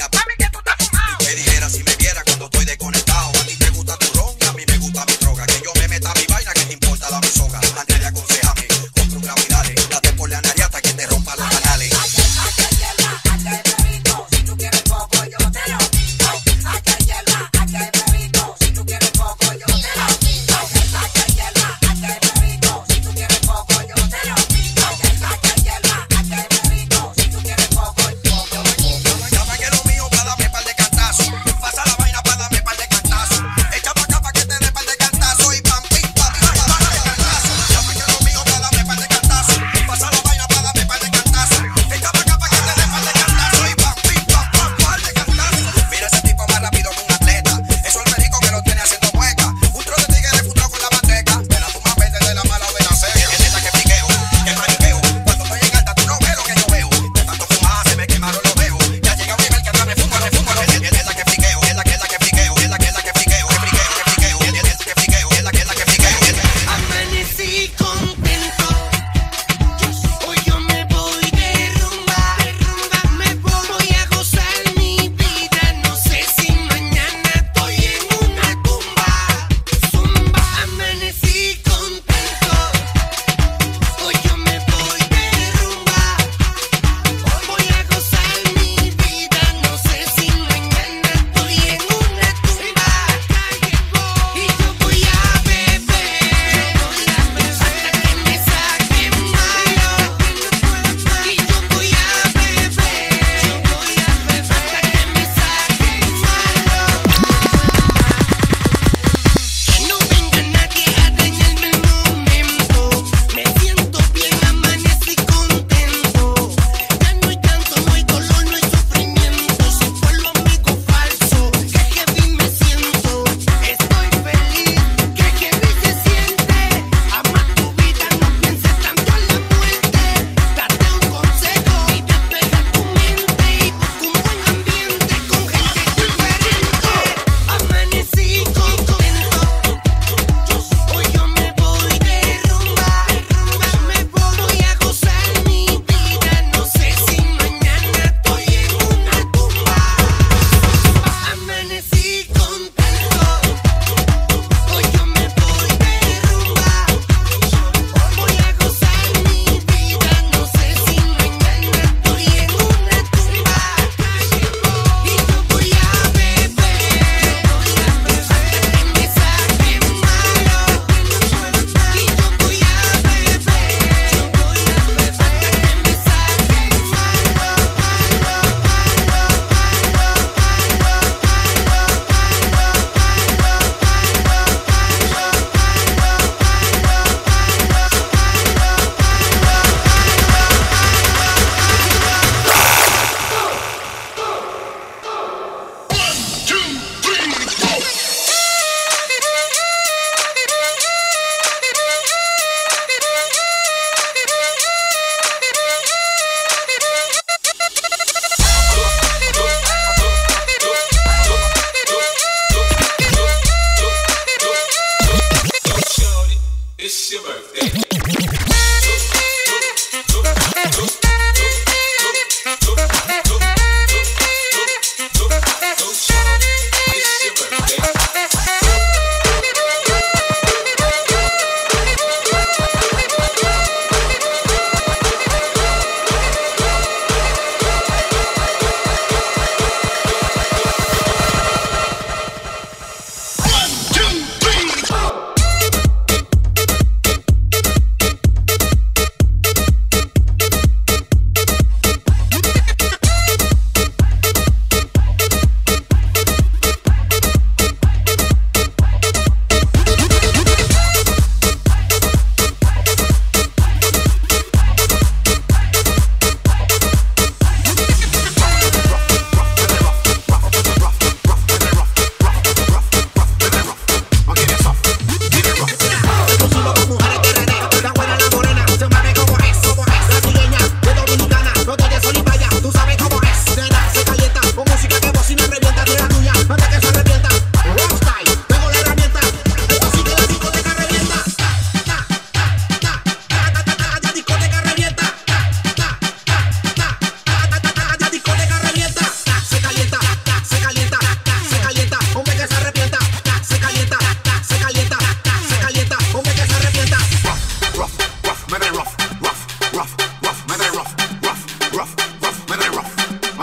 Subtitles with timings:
[0.00, 0.12] up.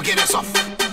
[0.06, 0.85] get us off.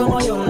[0.00, 0.49] 跟我用。